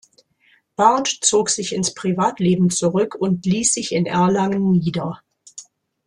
Barth 0.75 1.15
zog 1.21 1.51
sich 1.51 1.73
ins 1.75 1.93
Privatleben 1.93 2.71
zurück 2.71 3.13
und 3.13 3.45
ließ 3.45 3.71
sich 3.75 3.91
in 3.91 4.07
Erlangen 4.07 4.71
nieder. 4.71 5.21